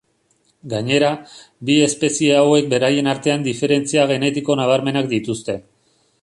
Gainera, 0.69 1.09
bi 1.69 1.75
espezie 1.87 2.31
hauek 2.39 2.71
beraien 2.71 3.11
artean 3.13 3.45
diferentzia 3.49 4.07
genetiko 4.15 4.57
nabarmenak 4.63 5.13
dituzte. 5.15 5.59